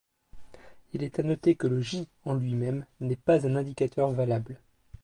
Il 0.93 1.03
est 1.03 1.19
à 1.19 1.21
noter 1.21 1.53
que 1.53 1.67
le 1.67 1.79
j 1.79 2.07
en 2.25 2.33
lui-même 2.33 2.87
n'est 3.01 3.15
pas 3.15 3.45
un 3.45 3.55
indicateur 3.55 4.09
valable. 4.11 4.59